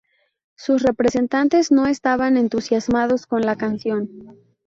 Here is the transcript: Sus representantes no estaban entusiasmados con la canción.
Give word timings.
Sus 0.55 0.81
representantes 0.81 1.71
no 1.71 1.85
estaban 1.85 2.35
entusiasmados 2.35 3.27
con 3.27 3.41
la 3.41 3.55
canción. 3.55 4.09